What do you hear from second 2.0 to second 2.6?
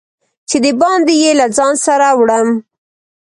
وړم